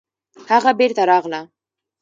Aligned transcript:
هغه 0.51 0.71
بېرته 0.79 1.03
راغله 1.11 1.41